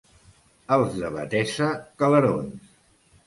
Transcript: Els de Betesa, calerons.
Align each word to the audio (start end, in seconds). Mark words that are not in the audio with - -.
Els 0.77 0.95
de 1.01 1.11
Betesa, 1.17 1.67
calerons. 2.05 2.73